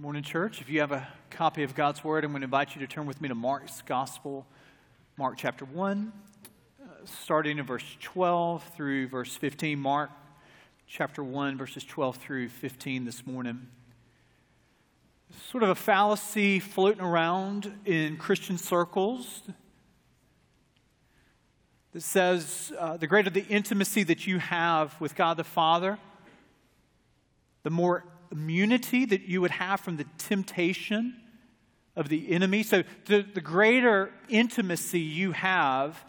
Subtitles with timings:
[0.00, 0.62] Morning, church.
[0.62, 3.04] If you have a copy of God's Word, I'm going to invite you to turn
[3.04, 4.46] with me to Mark's Gospel,
[5.18, 6.10] Mark chapter 1,
[6.82, 9.78] uh, starting in verse 12 through verse 15.
[9.78, 10.08] Mark
[10.86, 13.66] chapter 1, verses 12 through 15 this morning.
[15.50, 19.42] Sort of a fallacy floating around in Christian circles
[21.92, 25.98] that says uh, the greater the intimacy that you have with God the Father,
[27.64, 28.02] the more
[28.32, 31.16] immunity that you would have from the temptation
[31.96, 32.62] of the enemy.
[32.62, 36.04] So, the, the greater intimacy you have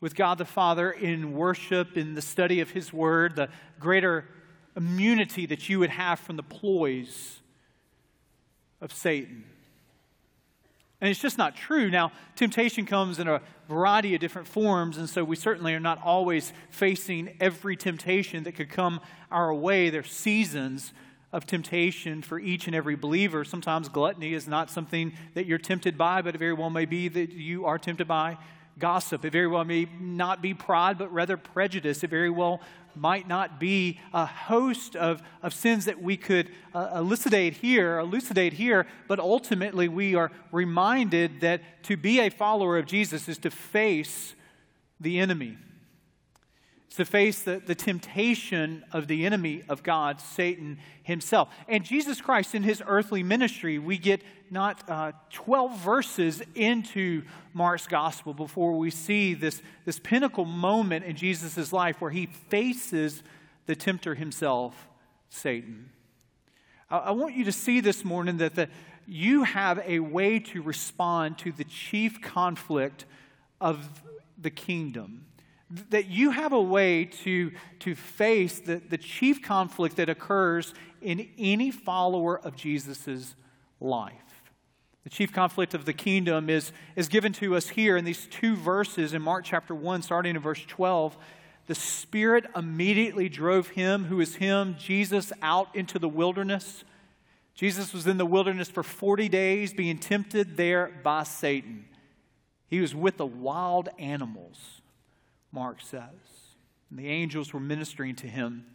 [0.00, 3.48] with God the Father in worship, in the study of His Word, the
[3.80, 4.24] greater
[4.76, 7.40] immunity that you would have from the ploys
[8.80, 9.44] of Satan.
[11.00, 11.90] And it's just not true.
[11.90, 16.00] Now, temptation comes in a variety of different forms, and so we certainly are not
[16.02, 19.90] always facing every temptation that could come our way.
[19.90, 20.92] There are seasons
[21.32, 23.44] of temptation for each and every believer.
[23.44, 27.08] Sometimes gluttony is not something that you're tempted by, but it very well may be
[27.08, 28.38] that you are tempted by
[28.78, 29.24] gossip.
[29.24, 32.04] It very well may not be pride, but rather prejudice.
[32.04, 32.60] It very well
[32.94, 38.54] might not be a host of, of sins that we could uh, elucidate here, elucidate
[38.54, 43.50] here, but ultimately we are reminded that to be a follower of Jesus is to
[43.50, 44.34] face
[44.98, 45.58] the enemy
[46.96, 51.48] to face the, the temptation of the enemy of God, Satan himself.
[51.68, 57.86] And Jesus Christ, in his earthly ministry, we get not uh, 12 verses into Mark's
[57.86, 63.22] gospel before we see this, this pinnacle moment in Jesus' life where he faces
[63.66, 64.88] the tempter himself,
[65.28, 65.90] Satan.
[66.90, 68.68] I, I want you to see this morning that the,
[69.06, 73.04] you have a way to respond to the chief conflict
[73.60, 74.02] of
[74.38, 75.26] the kingdom
[75.90, 81.28] that you have a way to, to face the, the chief conflict that occurs in
[81.38, 83.34] any follower of Jesus'
[83.80, 84.12] life.
[85.04, 88.56] The chief conflict of the kingdom is, is given to us here in these two
[88.56, 91.16] verses in Mark chapter 1, starting in verse 12.
[91.66, 96.84] The Spirit immediately drove him, who is him, Jesus, out into the wilderness.
[97.54, 101.86] Jesus was in the wilderness for 40 days, being tempted there by Satan.
[102.68, 104.75] He was with the wild animals.
[105.56, 106.02] Mark says.
[106.90, 108.66] And the angels were ministering to him.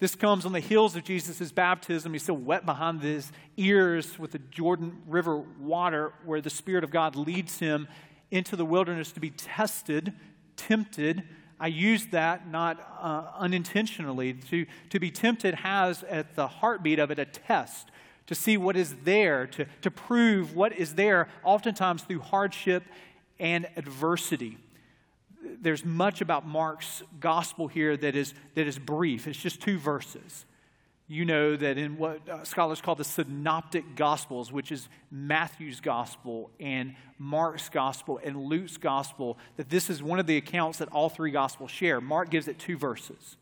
[0.00, 2.12] This comes on the heels of Jesus' baptism.
[2.12, 6.90] He's still wet behind his ears with the Jordan River water, where the Spirit of
[6.90, 7.86] God leads him
[8.32, 10.12] into the wilderness to be tested,
[10.56, 11.22] tempted.
[11.60, 14.34] I use that not uh, unintentionally.
[14.50, 17.92] To, to be tempted has at the heartbeat of it a test
[18.26, 22.82] to see what is there, to, to prove what is there, oftentimes through hardship
[23.38, 24.58] and adversity
[25.60, 29.26] there's much about Mark's gospel here that is, that is brief.
[29.26, 30.44] It's just two verses.
[31.10, 36.50] You know that in what uh, scholars call the synoptic gospels, which is Matthew's gospel
[36.60, 41.08] and Mark's gospel and Luke's gospel, that this is one of the accounts that all
[41.08, 42.02] three gospels share.
[42.02, 43.36] Mark gives it two verses,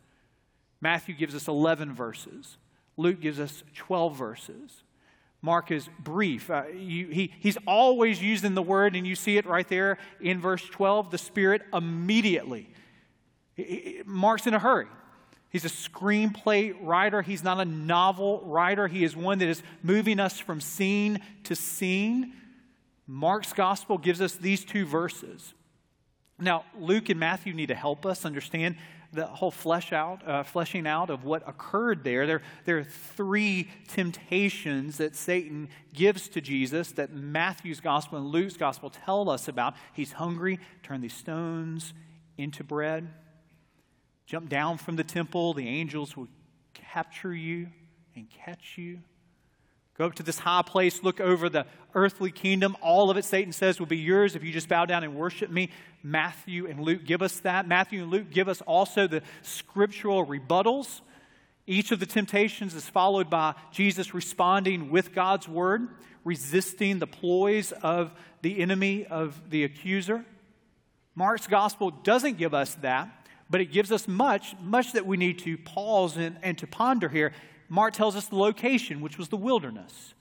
[0.81, 2.57] Matthew gives us 11 verses,
[2.97, 4.83] Luke gives us 12 verses.
[5.47, 6.51] Mark is brief.
[6.51, 10.41] Uh, you, he, he's always using the word, and you see it right there in
[10.41, 12.69] verse 12 the Spirit immediately.
[14.05, 14.89] Mark's in a hurry.
[15.49, 17.23] He's a screenplay writer.
[17.23, 18.89] He's not a novel writer.
[18.89, 22.33] He is one that is moving us from scene to scene.
[23.07, 25.55] Mark's gospel gives us these two verses.
[26.41, 28.79] Now, Luke and Matthew need to help us understand
[29.13, 32.27] the whole flesh out, uh, fleshing out of what occurred there.
[32.27, 32.43] there.
[32.65, 38.91] There are three temptations that Satan gives to Jesus that Matthew's gospel and Luke's gospel
[38.91, 39.75] tell us about.
[39.93, 41.95] He's hungry, turn these stones
[42.37, 43.09] into bread.
[44.27, 46.29] Jump down from the temple, the angels will
[46.75, 47.69] capture you
[48.15, 48.99] and catch you.
[49.99, 52.77] Go up to this high place, look over the earthly kingdom.
[52.83, 55.51] All of it, Satan says, will be yours if you just bow down and worship
[55.51, 55.71] me.
[56.03, 57.67] Matthew and Luke give us that.
[57.67, 61.01] Matthew and Luke give us also the scriptural rebuttals.
[61.67, 65.89] Each of the temptations is followed by Jesus responding with God's word,
[66.25, 68.13] resisting the ploys of
[68.43, 70.25] the enemy, of the accuser.
[71.15, 73.09] Mark's gospel doesn't give us that,
[73.49, 77.09] but it gives us much, much that we need to pause and, and to ponder
[77.09, 77.33] here.
[77.69, 80.15] Mark tells us the location, which was the wilderness.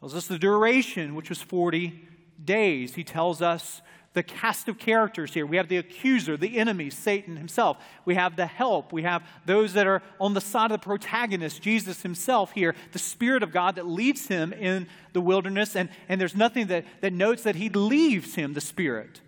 [0.00, 2.00] Tells us the duration, which was 40
[2.44, 2.94] days.
[2.94, 3.80] He tells us
[4.16, 5.44] the cast of characters here.
[5.44, 7.76] We have the accuser, the enemy, Satan himself.
[8.06, 8.90] We have the help.
[8.90, 12.98] We have those that are on the side of the protagonist, Jesus himself here, the
[12.98, 15.76] Spirit of God that leads him in the wilderness.
[15.76, 19.20] And, and there's nothing that, that notes that he leaves him, the Spirit,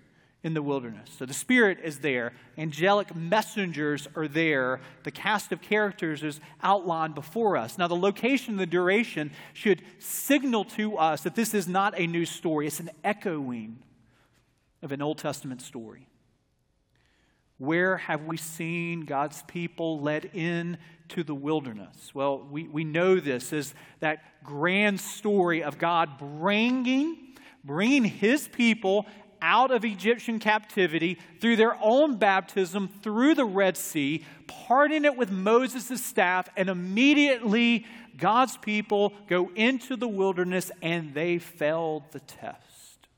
[0.44, 1.10] in the wilderness.
[1.18, 7.14] So the Spirit is there, angelic messengers are there, the cast of characters is outlined
[7.16, 7.76] before us.
[7.76, 12.06] Now, the location and the duration should signal to us that this is not a
[12.06, 13.78] new story, it's an echoing
[14.80, 16.06] of an Old Testament story.
[17.58, 22.14] Where have we seen God's people led in to the wilderness?
[22.14, 27.16] Well, we, we know this as that grand story of God bringing,
[27.64, 29.06] bringing his people
[29.40, 35.30] out of Egyptian captivity through their own baptism through the Red Sea, parting it with
[35.30, 37.86] Moses' staff, and immediately
[38.16, 43.08] God's people go into the wilderness and they failed the test.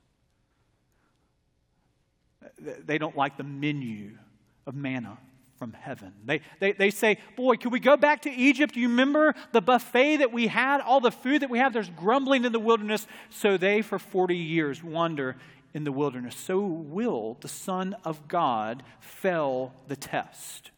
[2.58, 4.18] They don't like the menu
[4.66, 5.16] of manna
[5.60, 6.12] from heaven.
[6.24, 8.76] They, they, they say, Boy, can we go back to Egypt?
[8.76, 11.74] You remember the buffet that we had, all the food that we have?
[11.74, 13.06] There's grumbling in the wilderness.
[13.28, 15.36] So they, for 40 years, wander
[15.74, 16.36] in the wilderness.
[16.36, 20.70] So will the Son of God fail the test.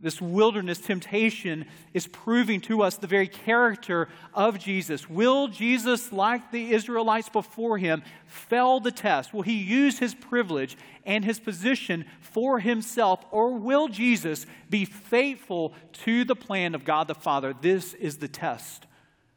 [0.00, 5.08] This wilderness temptation is proving to us the very character of Jesus.
[5.08, 9.32] Will Jesus, like the Israelites before him, fail the test?
[9.32, 15.74] Will he use his privilege and his position for himself, or will Jesus be faithful
[16.04, 17.54] to the plan of God the Father?
[17.58, 18.86] This is the test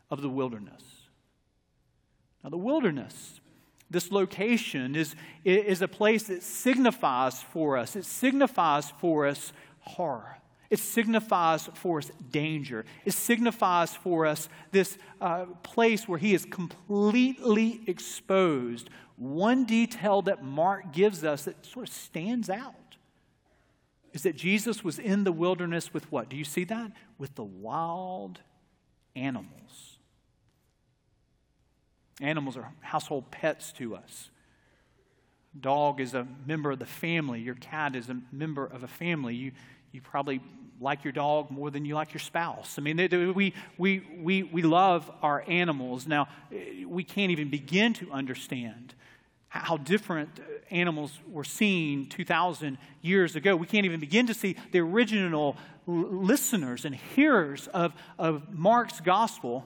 [0.09, 0.83] of the wilderness.
[2.43, 3.39] Now, the wilderness,
[3.91, 10.37] this location, is, is a place that signifies for us, it signifies for us horror.
[10.69, 12.85] It signifies for us danger.
[13.03, 18.89] It signifies for us this uh, place where he is completely exposed.
[19.17, 22.75] One detail that Mark gives us that sort of stands out
[24.13, 26.29] is that Jesus was in the wilderness with what?
[26.29, 26.91] Do you see that?
[27.17, 28.39] With the wild
[29.13, 29.99] animals.
[32.19, 34.29] Animals are household pets to us.
[35.59, 37.41] Dog is a member of the family.
[37.41, 39.35] Your cat is a member of a family.
[39.35, 39.51] You,
[39.91, 40.41] you probably
[40.79, 42.77] like your dog more than you like your spouse.
[42.77, 42.97] I mean,
[43.35, 46.07] we, we, we, we love our animals.
[46.07, 46.27] Now,
[46.87, 48.95] we can't even begin to understand
[49.47, 50.39] how different
[50.71, 53.55] animals were seen 2,000 years ago.
[53.55, 59.65] We can't even begin to see the original listeners and hearers of, of Mark's gospel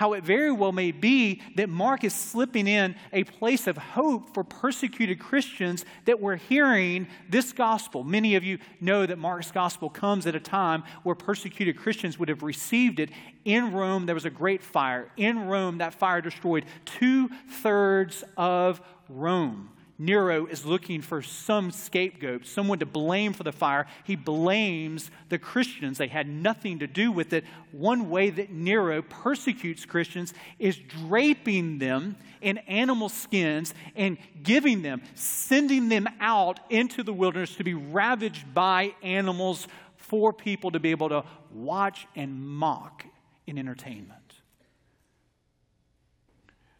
[0.00, 4.32] how it very well may be that Mark is slipping in a place of hope
[4.32, 8.02] for persecuted Christians that were hearing this gospel.
[8.02, 12.30] Many of you know that Mark's gospel comes at a time where persecuted Christians would
[12.30, 13.10] have received it.
[13.44, 15.10] In Rome, there was a great fire.
[15.18, 17.28] In Rome, that fire destroyed two
[17.60, 18.80] thirds of
[19.10, 19.68] Rome.
[20.00, 23.86] Nero is looking for some scapegoat, someone to blame for the fire.
[24.04, 25.98] He blames the Christians.
[25.98, 27.44] They had nothing to do with it.
[27.70, 35.02] One way that Nero persecutes Christians is draping them in animal skins and giving them,
[35.14, 39.68] sending them out into the wilderness to be ravaged by animals
[39.98, 43.04] for people to be able to watch and mock
[43.46, 44.16] in entertainment.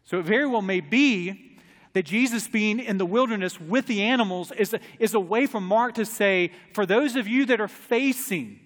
[0.05, 1.50] So it very well may be
[1.93, 5.59] that Jesus being in the wilderness with the animals is a, is a way for
[5.59, 8.59] Mark to say, for those of you that are facing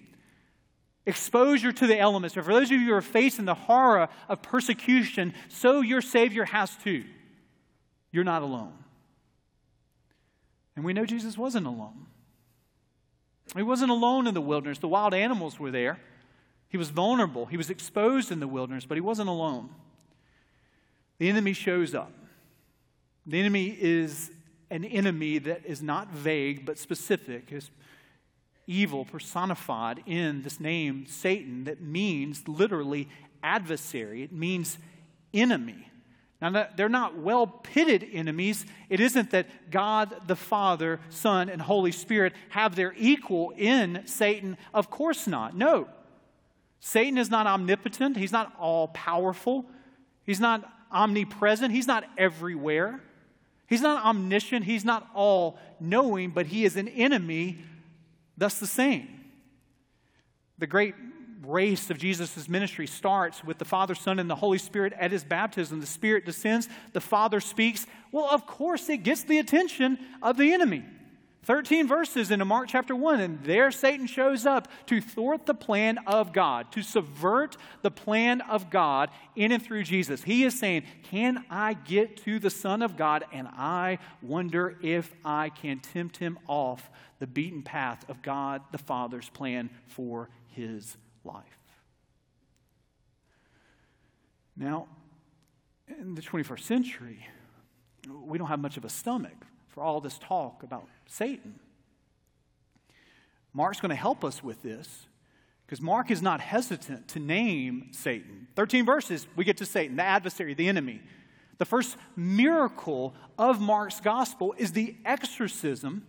[1.06, 4.42] exposure to the elements, or for those of you who are facing the horror of
[4.42, 7.04] persecution, so your Savior has too.
[8.10, 8.72] You're not alone.
[10.74, 12.06] And we know Jesus wasn't alone.
[13.54, 14.78] He wasn't alone in the wilderness.
[14.78, 15.98] The wild animals were there.
[16.68, 17.46] He was vulnerable.
[17.46, 19.70] He was exposed in the wilderness, but he wasn't alone.
[21.18, 22.12] The enemy shows up.
[23.26, 24.30] The enemy is
[24.70, 27.52] an enemy that is not vague but specific.
[27.52, 27.70] Is
[28.66, 33.08] evil personified in this name, Satan, that means literally
[33.42, 34.22] adversary.
[34.22, 34.78] It means
[35.32, 35.90] enemy.
[36.40, 38.66] Now, they're not well pitted enemies.
[38.90, 44.58] It isn't that God the Father, Son, and Holy Spirit have their equal in Satan.
[44.74, 45.56] Of course not.
[45.56, 45.88] No.
[46.80, 48.18] Satan is not omnipotent.
[48.18, 49.64] He's not all powerful.
[50.24, 51.72] He's not omnipresent.
[51.72, 53.00] He's not everywhere.
[53.68, 57.58] He's not omniscient, he's not all knowing, but he is an enemy,
[58.36, 59.08] thus the same.
[60.58, 60.94] The great
[61.44, 65.24] race of Jesus' ministry starts with the Father, Son, and the Holy Spirit at his
[65.24, 65.80] baptism.
[65.80, 67.86] The Spirit descends, the Father speaks.
[68.12, 70.84] Well, of course, it gets the attention of the enemy.
[71.46, 75.96] 13 verses into Mark chapter 1, and there Satan shows up to thwart the plan
[76.04, 80.24] of God, to subvert the plan of God in and through Jesus.
[80.24, 83.24] He is saying, Can I get to the Son of God?
[83.32, 88.78] And I wonder if I can tempt him off the beaten path of God the
[88.78, 91.44] Father's plan for his life.
[94.56, 94.88] Now,
[95.86, 97.24] in the 21st century,
[98.08, 99.45] we don't have much of a stomach
[99.76, 101.60] for all this talk about Satan.
[103.52, 105.06] Mark's going to help us with this
[105.66, 108.48] because Mark is not hesitant to name Satan.
[108.56, 111.02] 13 verses, we get to Satan, the adversary, the enemy.
[111.58, 116.06] The first miracle of Mark's gospel is the exorcism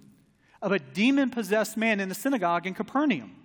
[0.61, 3.35] of a demon possessed man in the synagogue in Capernaum.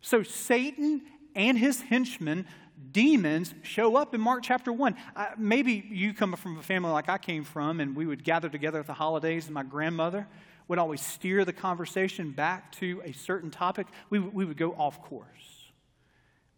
[0.00, 1.02] So Satan
[1.34, 2.46] and his henchmen,
[2.90, 4.96] demons, show up in Mark chapter 1.
[5.14, 8.48] Uh, maybe you come from a family like I came from, and we would gather
[8.48, 10.26] together at the holidays, and my grandmother
[10.68, 15.02] would always steer the conversation back to a certain topic, we, we would go off
[15.02, 15.26] course.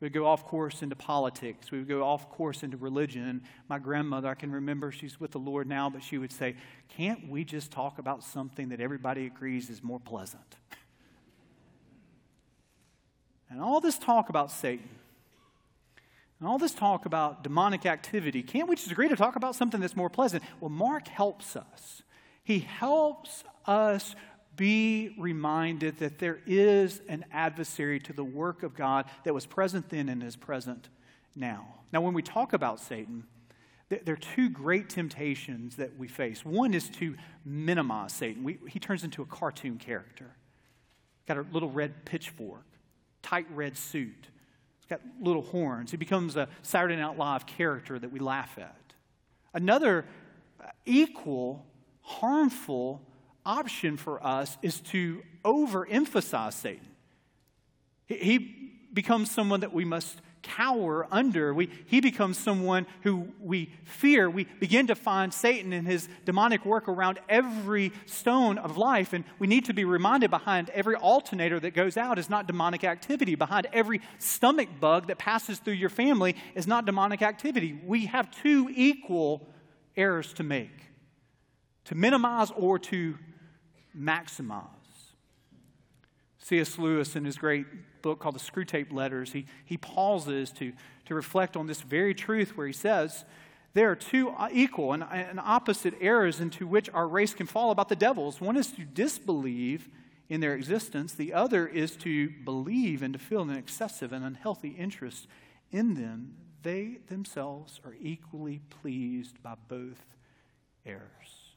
[0.00, 1.70] We would go off course into politics.
[1.70, 3.42] We would go off course into religion.
[3.68, 6.56] My grandmother, I can remember, she's with the Lord now, but she would say,
[6.96, 10.56] Can't we just talk about something that everybody agrees is more pleasant?
[13.50, 14.88] and all this talk about Satan,
[16.44, 19.80] and all this talk about demonic activity, can't we just agree to talk about something
[19.80, 20.44] that's more pleasant?
[20.60, 22.02] Well, Mark helps us.
[22.42, 24.14] He helps us
[24.54, 29.88] be reminded that there is an adversary to the work of God that was present
[29.88, 30.90] then and is present
[31.34, 31.66] now.
[31.94, 33.24] Now, when we talk about Satan,
[33.88, 36.44] there are two great temptations that we face.
[36.44, 38.44] One is to minimize Satan.
[38.44, 40.36] We, he turns into a cartoon character.
[41.26, 42.66] Got a little red pitchfork,
[43.22, 44.28] tight red suit.
[44.84, 45.90] He's got little horns.
[45.90, 48.76] He becomes a Saturday Night Live character that we laugh at.
[49.54, 50.04] Another
[50.62, 51.64] uh, equal
[52.02, 53.00] harmful
[53.46, 56.86] option for us is to overemphasize Satan.
[58.06, 61.52] He becomes someone that we must cower under.
[61.52, 64.30] We, he becomes someone who we fear.
[64.30, 69.12] We begin to find Satan and his demonic work around every stone of life.
[69.12, 72.84] And we need to be reminded behind every alternator that goes out is not demonic
[72.84, 73.34] activity.
[73.34, 77.80] Behind every stomach bug that passes through your family is not demonic activity.
[77.84, 79.48] We have two equal
[79.96, 80.84] errors to make
[81.84, 83.18] to minimize or to
[83.96, 84.64] maximize.
[86.38, 86.78] C.S.
[86.78, 87.66] Lewis, in his great
[88.04, 90.72] book called The Screwtape Letters, he, he pauses to,
[91.06, 93.24] to reflect on this very truth where he says,
[93.72, 97.88] There are two equal and, and opposite errors into which our race can fall about
[97.88, 98.42] the devils.
[98.42, 99.88] One is to disbelieve
[100.28, 104.70] in their existence, the other is to believe and to feel an excessive and unhealthy
[104.70, 105.26] interest
[105.70, 106.34] in them.
[106.62, 110.04] They themselves are equally pleased by both
[110.86, 111.54] errors.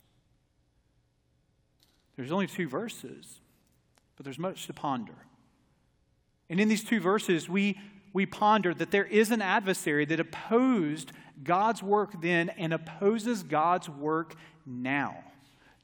[2.16, 3.39] There's only two verses,
[4.16, 5.26] but there's much to ponder.
[6.50, 7.80] And in these two verses, we,
[8.13, 11.12] we ponder that there is an adversary that opposed
[11.44, 14.36] God's work then and opposes God's work
[14.66, 15.24] now.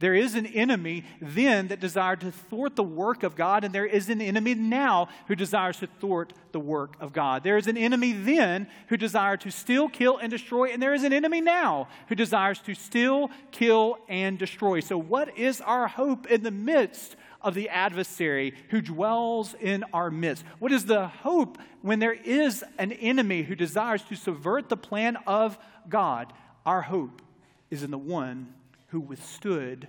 [0.04, 3.86] There is an enemy then that desired to thwart the work of God, and there
[3.86, 7.42] is an enemy now who desires to thwart the work of God.
[7.44, 11.06] There is an enemy then who desired to steal, kill, and destroy, and there is
[11.06, 14.82] an enemy now who desires to steal, kill, and destroy.
[14.82, 20.10] So, what is our hope in the midst of the adversary who dwells in our
[20.10, 20.46] midst?
[20.60, 25.18] What is the hope when there is an enemy who desires to subvert the plan
[25.28, 25.58] of
[25.90, 26.34] God?
[26.66, 27.22] Our hope
[27.70, 28.54] is in the one
[28.88, 29.88] who withstood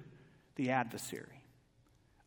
[0.57, 1.34] the adversary.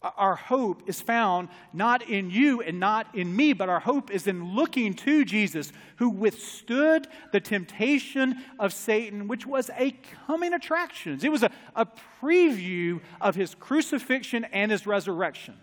[0.01, 4.27] Our hope is found not in you and not in me, but our hope is
[4.27, 11.19] in looking to Jesus, who withstood the temptation of Satan, which was a coming attraction.
[11.23, 11.87] It was a, a
[12.21, 15.55] preview of his crucifixion and his resurrection.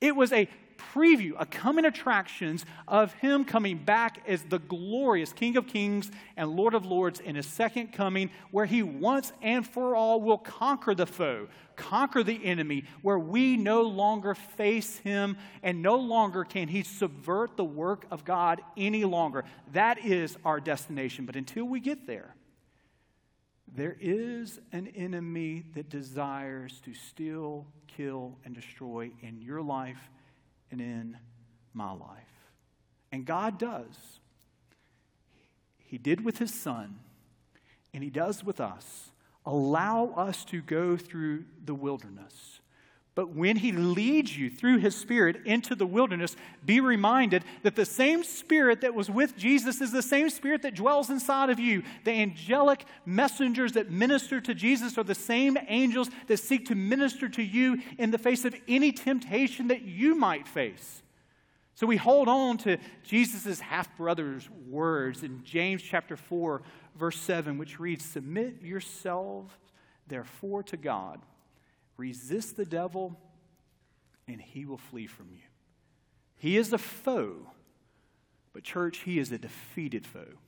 [0.00, 0.48] It was a
[0.94, 6.50] preview, a coming attractions of him coming back as the glorious King of Kings and
[6.50, 10.94] Lord of Lords in his second coming, where he once and for all will conquer
[10.94, 16.68] the foe, conquer the enemy, where we no longer face him and no longer can
[16.68, 19.44] he subvert the work of God any longer.
[19.72, 21.26] That is our destination.
[21.26, 22.34] But until we get there,
[23.74, 30.10] there is an enemy that desires to steal, kill, and destroy in your life
[30.70, 31.16] and in
[31.74, 32.52] my life.
[33.12, 34.20] And God does.
[35.78, 36.98] He did with His Son,
[37.94, 39.10] and He does with us.
[39.46, 42.57] Allow us to go through the wilderness.
[43.18, 47.84] But when He leads you through His Spirit into the wilderness, be reminded that the
[47.84, 51.82] same Spirit that was with Jesus is the same Spirit that dwells inside of you.
[52.04, 57.28] The angelic messengers that minister to Jesus are the same angels that seek to minister
[57.30, 61.02] to you in the face of any temptation that you might face.
[61.74, 66.62] So we hold on to Jesus' half brother's words in James chapter 4,
[66.96, 69.52] verse 7, which reads Submit yourselves,
[70.06, 71.20] therefore, to God.
[71.98, 73.18] Resist the devil,
[74.26, 75.42] and he will flee from you.
[76.36, 77.50] He is a foe,
[78.54, 80.38] but, church, he is a defeated foe.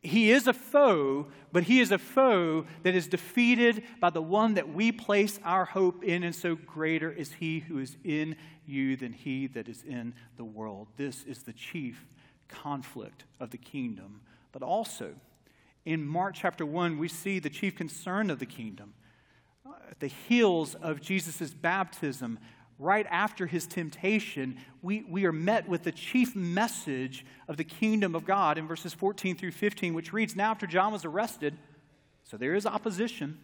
[0.00, 4.54] He is a foe, but he is a foe that is defeated by the one
[4.54, 8.96] that we place our hope in, and so greater is he who is in you
[8.96, 10.86] than he that is in the world.
[10.96, 12.06] This is the chief
[12.48, 14.20] conflict of the kingdom.
[14.52, 15.14] But also,
[15.84, 18.94] in Mark chapter 1, we see the chief concern of the kingdom.
[19.98, 22.38] The heels of Jesus' baptism,
[22.78, 28.14] right after his temptation, we, we are met with the chief message of the kingdom
[28.14, 31.56] of God in verses 14 through 15, which reads Now, after John was arrested,
[32.24, 33.38] so there is opposition.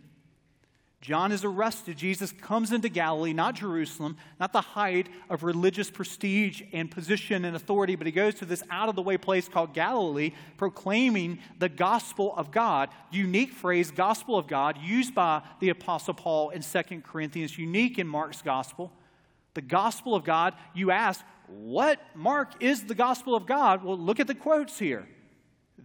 [1.03, 1.99] John is arrested.
[1.99, 7.55] Jesus comes into Galilee, not Jerusalem, not the height of religious prestige and position and
[7.55, 11.69] authority, but he goes to this out of the way place called Galilee, proclaiming the
[11.69, 12.89] gospel of God.
[13.11, 18.07] Unique phrase, gospel of God, used by the Apostle Paul in 2 Corinthians, unique in
[18.07, 18.93] Mark's gospel
[19.55, 23.85] the gospel of God, you ask, what, Mark, is the gospel of God?
[23.85, 25.07] Well, look at the quotes here.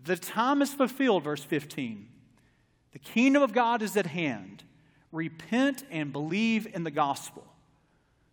[0.03, 2.07] The time is fulfilled, verse 15.
[2.93, 4.63] The kingdom of God is at hand.
[5.11, 7.45] Repent and believe in the gospel.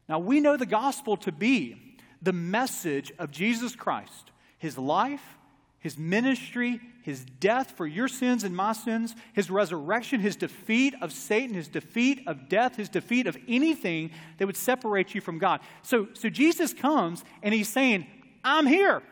[0.08, 5.38] Now, we know the gospel to be the message of Jesus Christ, his life,
[5.78, 11.12] his ministry, his death for your sins and my sins, his resurrection, his defeat of
[11.12, 15.60] Satan, his defeat of death, his defeat of anything that would separate you from God.
[15.82, 18.06] So, so Jesus comes and he's saying,
[18.42, 19.02] I'm here.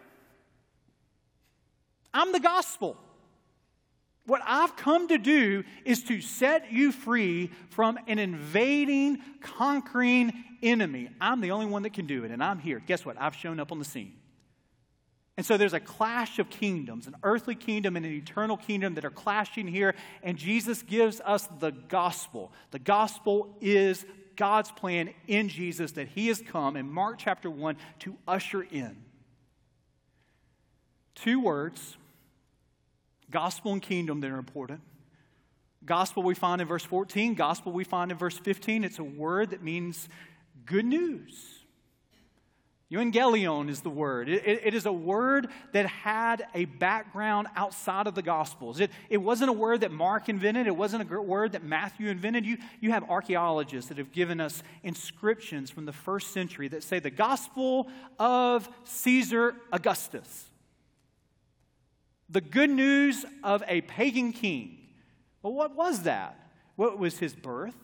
[2.15, 2.97] I'm the gospel.
[4.25, 11.11] What I've come to do is to set you free from an invading, conquering enemy.
[11.21, 12.81] I'm the only one that can do it, and I'm here.
[12.87, 13.21] Guess what?
[13.21, 14.15] I've shown up on the scene.
[15.37, 19.05] And so there's a clash of kingdoms, an earthly kingdom and an eternal kingdom that
[19.05, 19.95] are clashing here.
[20.23, 22.53] And Jesus gives us the gospel.
[22.71, 24.05] The gospel is
[24.37, 28.97] God's plan in Jesus that he has come in Mark chapter 1 to usher in.
[31.15, 31.97] Two words
[33.33, 34.81] gospel and kingdom that are important.
[35.85, 38.85] Gospel we find in verse 14, gospel we find in verse 15.
[38.85, 40.09] It's a word that means
[40.65, 41.63] good news.
[42.93, 44.29] Evangelion is the word.
[44.29, 48.81] It, it, it is a word that had a background outside of the Gospels.
[48.81, 52.45] It, it wasn't a word that Mark invented, it wasn't a word that Matthew invented.
[52.45, 56.99] You, you have archaeologists that have given us inscriptions from the first century that say
[56.99, 60.51] the Gospel of Caesar Augustus.
[62.33, 64.79] The good news of a pagan king.
[65.43, 66.51] Well, what was that?
[66.77, 67.77] What was his birth?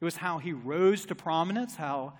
[0.00, 2.12] It was how he rose to prominence, how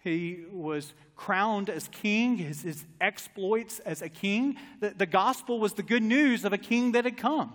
[0.00, 4.56] he was crowned as king, his, his exploits as a king.
[4.80, 7.54] The, the gospel was the good news of a king that had come.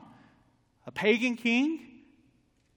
[0.87, 1.85] A pagan king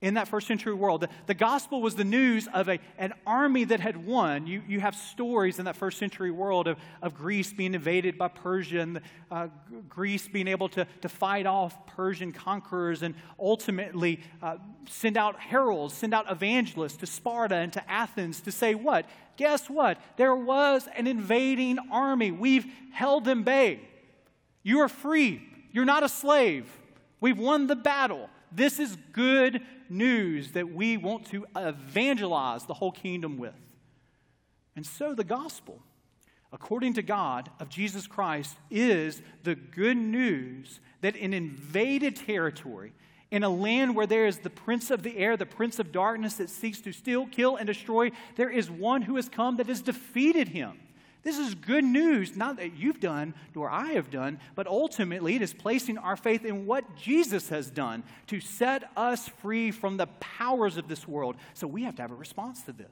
[0.01, 1.01] in that first century world.
[1.01, 4.47] The, the, gospel was the news of a, an army that had won.
[4.47, 8.29] You, you have stories in that first century world of, of Greece being invaded by
[8.29, 9.47] Persia and uh,
[9.89, 14.55] Greece being able to, to fight off Persian conquerors and ultimately uh,
[14.87, 19.05] send out heralds, send out evangelists to Sparta and to Athens to say, What?
[19.35, 19.97] Guess what?
[20.17, 22.31] There was an invading army.
[22.31, 23.81] We've held them bay.
[24.63, 25.41] You are free.
[25.71, 26.69] You're not a slave.
[27.21, 28.29] We've won the battle.
[28.51, 33.53] This is good news that we want to evangelize the whole kingdom with.
[34.75, 35.81] And so the gospel,
[36.53, 42.93] according to God, of Jesus Christ is the good news that in invaded territory,
[43.31, 46.35] in a land where there is the prince of the air, the prince of darkness
[46.35, 49.81] that seeks to steal, kill, and destroy, there is one who has come that has
[49.81, 50.79] defeated him.
[51.21, 55.41] This is good news, not that you've done nor I have done, but ultimately it
[55.41, 60.07] is placing our faith in what Jesus has done to set us free from the
[60.19, 61.35] powers of this world.
[61.53, 62.87] So we have to have a response to this.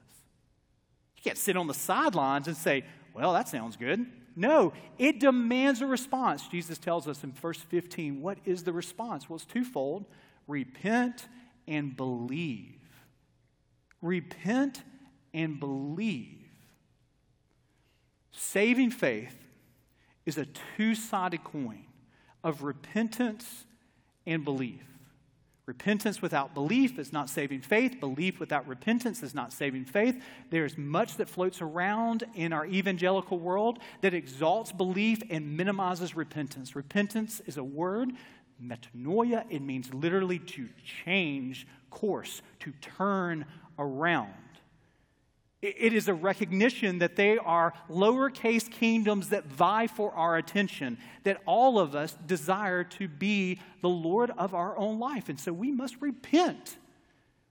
[1.15, 4.05] You can't sit on the sidelines and say, well, that sounds good.
[4.35, 6.47] No, it demands a response.
[6.47, 9.29] Jesus tells us in verse 15, what is the response?
[9.29, 10.05] Well, it's twofold
[10.47, 11.27] repent
[11.67, 12.79] and believe.
[14.01, 14.83] Repent
[15.33, 16.46] and believe.
[18.39, 19.35] Saving faith
[20.27, 20.45] is a
[20.77, 21.85] two sided coin
[22.43, 23.65] of repentance
[24.27, 24.83] and belief.
[25.65, 27.99] Repentance without belief is not saving faith.
[27.99, 30.21] Belief without repentance is not saving faith.
[30.51, 36.75] There's much that floats around in our evangelical world that exalts belief and minimizes repentance.
[36.75, 38.11] Repentance is a word,
[38.63, 39.45] metanoia.
[39.49, 40.69] It means literally to
[41.05, 43.45] change course, to turn
[43.79, 44.31] around.
[45.59, 51.41] It is a recognition that they are lowercase kingdoms that vie for our attention, that
[51.47, 55.29] all of us desire to be the Lord of our own life.
[55.29, 56.77] And so we must repent.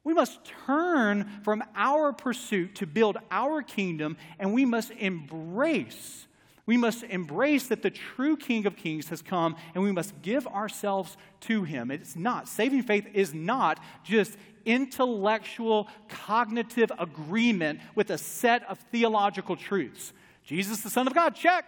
[0.04, 6.25] We must turn from our pursuit to build our kingdom, and we must embrace
[6.66, 10.46] We must embrace that the true King of Kings has come and we must give
[10.48, 11.92] ourselves to him.
[11.92, 19.54] It's not, saving faith is not just intellectual, cognitive agreement with a set of theological
[19.54, 20.12] truths.
[20.42, 21.64] Jesus, the Son of God, check.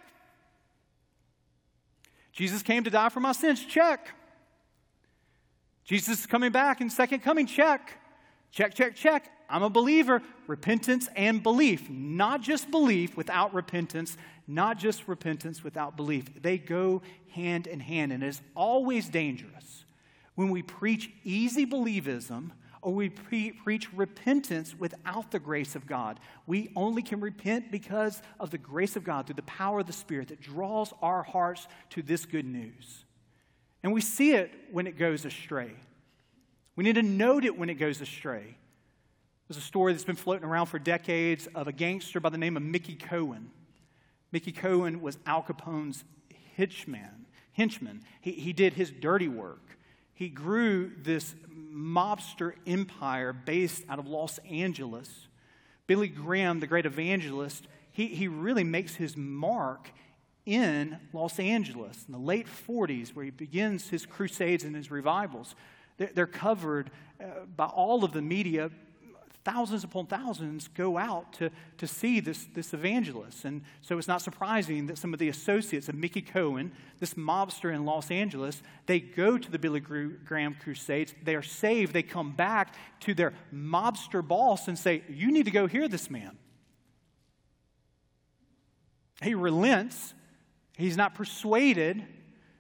[2.33, 4.09] Jesus came to die for my sins, check.
[5.85, 7.98] Jesus is coming back in second coming, check.
[8.51, 9.31] Check, check, check.
[9.49, 10.23] I'm a believer.
[10.47, 11.89] Repentance and belief.
[11.89, 16.43] Not just belief without repentance, not just repentance without belief.
[16.43, 19.85] They go hand in hand, and it is always dangerous
[20.35, 26.21] when we preach easy believism or we pre- preach repentance without the grace of God.
[26.47, 29.93] We only can repent because of the grace of God through the power of the
[29.93, 33.05] Spirit that draws our hearts to this good news.
[33.83, 35.73] And we see it when it goes astray.
[36.79, 38.57] We need to note it when it goes astray.
[39.49, 42.57] There's a story that's been floating around for decades of a gangster by the name
[42.57, 43.51] of Mickey Cohen.
[44.31, 46.05] Mickey Cohen was Al Capone's
[46.57, 48.05] hitchman, henchman.
[48.21, 49.77] He, he did his dirty work.
[50.15, 55.27] He grew this mobster empire based out of Los Angeles.
[55.89, 59.91] Billy Graham, the great evangelist, he, he really makes his mark
[60.47, 65.57] in Los Angeles in the late 40s, where he begins his crusades and his revivals.
[65.99, 68.71] They're covered uh, by all of the media.
[69.45, 73.45] Thousands upon thousands go out to, to see this, this evangelist.
[73.45, 77.75] And so it's not surprising that some of the associates of Mickey Cohen, this mobster
[77.75, 81.15] in Los Angeles, they go to the Billy Graham Crusades.
[81.23, 81.93] They are saved.
[81.93, 86.11] They come back to their mobster boss and say, You need to go hear this
[86.11, 86.37] man.
[89.23, 90.15] He relents.
[90.77, 92.07] He's not persuaded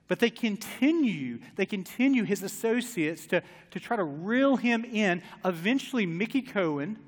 [0.09, 5.23] but they continue, they continue his associates to, to try to reel him in.
[5.44, 6.99] Eventually, Mickey Cohen,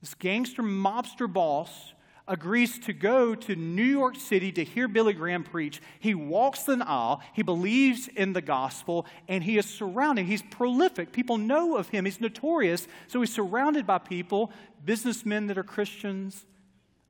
[0.00, 1.94] this gangster mobster boss,
[2.28, 5.80] agrees to go to New York City to hear Billy Graham preach.
[5.98, 10.26] He walks the aisle, he believes in the gospel, and he is surrounded.
[10.26, 11.10] He's prolific.
[11.10, 12.86] People know of him, he's notorious.
[13.06, 14.52] So he's surrounded by people,
[14.84, 16.44] businessmen that are Christians,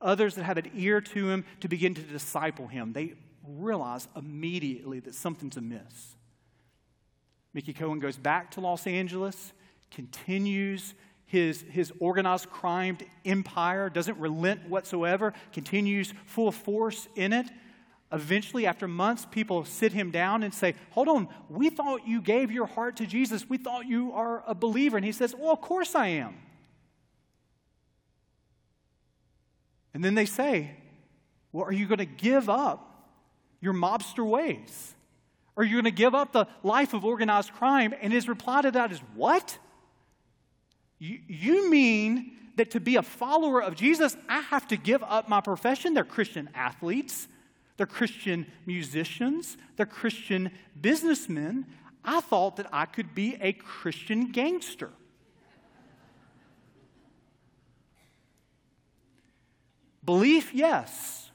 [0.01, 2.93] others that have an ear to him to begin to disciple him.
[2.93, 3.15] They
[3.57, 6.17] realize immediately that something's amiss.
[7.55, 9.53] Mickey Cohen goes back to Los Angeles,
[9.91, 17.47] continues his, his organized crime empire, doesn't relent whatsoever, continues full force in it.
[18.11, 22.51] Eventually, after months, people sit him down and say, Hold on, we thought you gave
[22.51, 23.49] your heart to Jesus.
[23.49, 24.97] We thought you are a believer.
[24.97, 26.35] And he says, Well, of course I am.
[29.93, 30.71] And then they say,
[31.53, 32.88] Well, are you going to give up
[33.61, 34.95] your mobster ways?
[35.57, 37.93] Are you going to give up the life of organized crime?
[38.01, 39.59] And his reply to that is, What?
[40.99, 45.29] You, you mean that to be a follower of Jesus, I have to give up
[45.29, 45.95] my profession?
[45.95, 47.29] They're Christian athletes,
[47.77, 51.67] they're Christian musicians, they're Christian businessmen.
[52.05, 54.91] I thought that I could be a Christian gangster.
[60.05, 61.28] Belief, yes.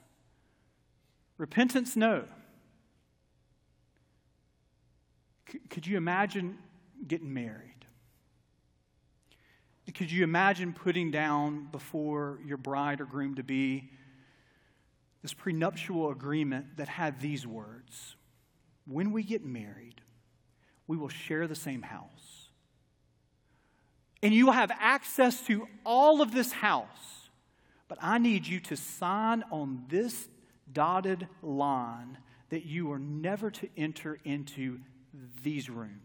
[1.43, 2.23] Repentance, no.
[5.69, 6.57] Could you imagine
[7.05, 7.85] getting married?
[9.93, 13.89] Could you imagine putting down before your bride or groom to be
[15.21, 18.15] this prenuptial agreement that had these words
[18.85, 19.99] When we get married,
[20.87, 22.47] we will share the same house.
[24.21, 27.27] And you will have access to all of this house.
[27.89, 30.29] But I need you to sign on this
[30.71, 32.17] dotted line
[32.49, 34.79] that you are never to enter into
[35.41, 35.99] these rooms.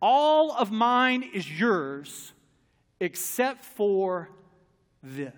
[0.00, 2.32] All of mine is yours
[3.00, 4.30] except for
[5.02, 5.32] this.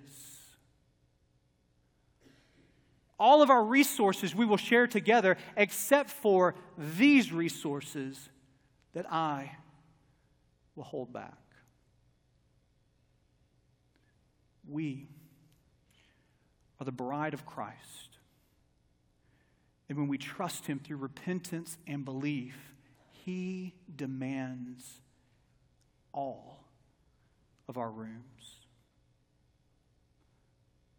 [3.18, 8.28] All of our resources we will share together except for these resources
[8.92, 9.52] that I
[10.74, 11.38] will hold back.
[14.68, 15.08] We
[16.80, 18.18] are the bride of Christ.
[19.88, 22.56] And when we trust Him through repentance and belief,
[23.24, 25.00] He demands
[26.12, 26.64] all
[27.68, 28.20] of our rooms.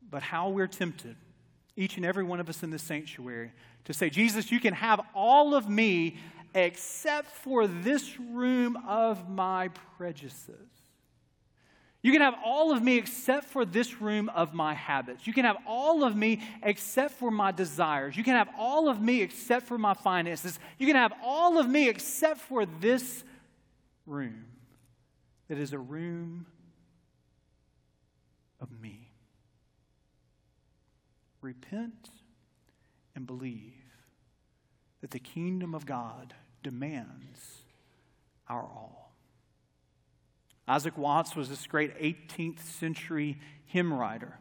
[0.09, 1.15] But how we're tempted,
[1.75, 3.51] each and every one of us in this sanctuary,
[3.85, 6.17] to say, Jesus, you can have all of me
[6.53, 10.69] except for this room of my prejudices.
[12.05, 15.25] You can have all of me except for this room of my habits.
[15.25, 18.15] You can have all of me except for my desires.
[18.15, 20.59] You can have all of me except for my finances.
[20.77, 23.23] You can have all of me except for this
[24.05, 24.45] room
[25.47, 26.45] that is a room
[28.61, 29.09] of me.
[31.41, 32.11] repent
[33.15, 33.73] and believe
[35.01, 37.63] that the kingdom of God demands
[38.47, 39.04] our all.
[40.67, 44.39] Isaac Watts was this great 18th century hymn writer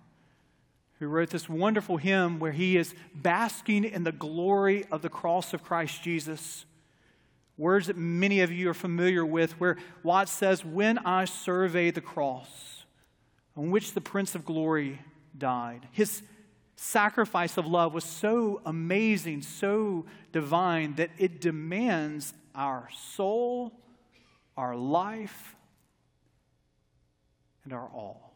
[0.99, 5.53] who wrote this wonderful hymn where he is basking in the glory of the cross
[5.53, 6.65] of Christ Jesus.
[7.59, 12.01] Words that many of you are familiar with, where Watts says, When I survey the
[12.01, 12.85] cross
[13.57, 15.01] on which the Prince of Glory
[15.37, 16.23] died, his
[16.77, 23.73] sacrifice of love was so amazing, so divine, that it demands our soul,
[24.57, 25.55] our life,
[27.65, 28.35] and our all.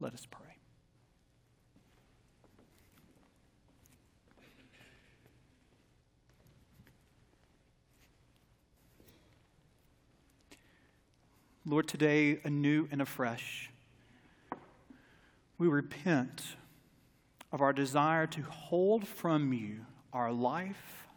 [0.00, 0.46] Let us pray.
[11.68, 13.70] Lord, today, anew and afresh,
[15.58, 16.44] we repent
[17.50, 19.80] of our desire to hold from you
[20.12, 21.08] our life,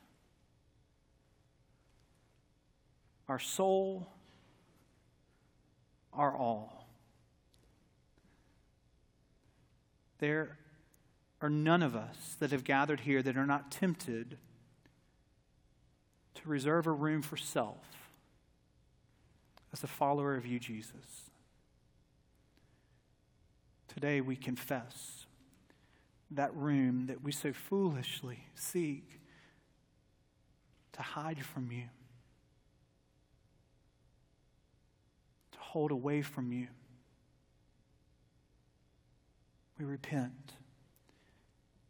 [3.27, 4.07] our soul,
[6.19, 6.85] our all.
[10.17, 10.57] There
[11.41, 14.37] are none of us that have gathered here that are not tempted
[16.35, 17.85] to reserve a room for self
[19.71, 21.29] as a follower of you, Jesus.
[23.87, 25.25] Today we confess
[26.31, 29.21] that room that we so foolishly seek
[30.91, 31.85] to hide from you,
[35.69, 36.67] hold away from you.
[39.77, 40.53] We repent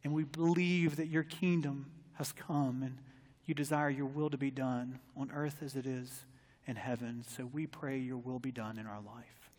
[0.04, 2.98] and we believe that your kingdom has come and
[3.46, 6.26] you desire your will to be done on earth as it is
[6.68, 7.24] in heaven.
[7.28, 9.50] So we pray your will be done in our life.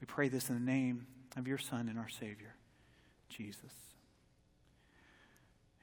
[0.00, 2.56] We pray this in the name of your Son and our Savior,
[3.28, 3.72] Jesus.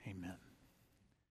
[0.06, 0.49] Amen.